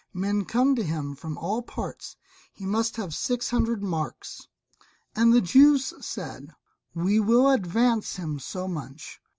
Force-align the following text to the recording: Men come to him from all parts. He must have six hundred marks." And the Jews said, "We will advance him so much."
Men 0.15 0.45
come 0.45 0.75
to 0.77 0.83
him 0.83 1.13
from 1.13 1.37
all 1.37 1.61
parts. 1.61 2.15
He 2.51 2.65
must 2.65 2.95
have 2.95 3.13
six 3.13 3.51
hundred 3.51 3.83
marks." 3.83 4.47
And 5.15 5.31
the 5.31 5.41
Jews 5.41 5.93
said, 6.03 6.55
"We 6.95 7.19
will 7.19 7.51
advance 7.51 8.15
him 8.15 8.39
so 8.39 8.67
much." 8.67 9.21